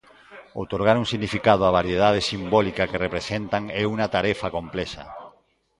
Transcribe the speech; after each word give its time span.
Outorgar 0.59 0.95
un 1.01 1.07
significado 1.11 1.63
á 1.69 1.71
variedade 1.79 2.21
simbólica 2.31 2.87
que 2.89 3.01
representan 3.05 3.63
é 3.81 3.83
unha 3.93 4.07
tarefa 4.15 4.53
complexa. 4.57 5.03